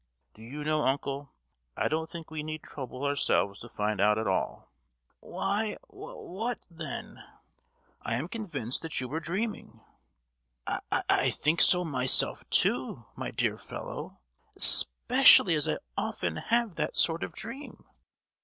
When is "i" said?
1.77-1.87, 8.01-8.15, 15.67-15.77